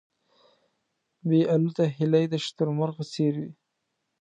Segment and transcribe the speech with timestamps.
[1.27, 3.51] بې الوته هیلۍ د شتر مرغ په څېر وې.